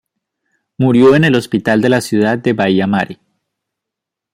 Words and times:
Murió 0.79 1.13
en 1.15 1.25
el 1.25 1.35
hospital 1.35 1.79
de 1.79 1.89
la 1.89 2.01
ciudad 2.01 2.39
de 2.39 2.53
Baia 2.53 2.87
Mare. 2.87 3.19